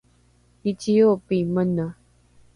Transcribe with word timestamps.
niciobi 0.61 1.37
mene 1.53 1.85